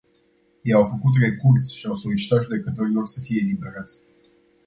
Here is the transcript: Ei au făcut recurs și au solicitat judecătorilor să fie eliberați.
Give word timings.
Ei 0.65 0.73
au 0.73 0.83
făcut 0.83 1.13
recurs 1.19 1.71
și 1.71 1.85
au 1.85 1.93
solicitat 1.95 2.41
judecătorilor 2.41 3.05
să 3.05 3.19
fie 3.19 3.39
eliberați. 3.43 4.01